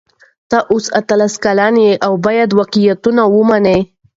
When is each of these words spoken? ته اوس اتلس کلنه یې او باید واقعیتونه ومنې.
ته 0.49 0.57
اوس 0.71 0.85
اتلس 0.99 1.33
کلنه 1.43 1.81
یې 1.85 1.93
او 2.05 2.13
باید 2.25 2.49
واقعیتونه 2.59 3.23
ومنې. 3.35 3.79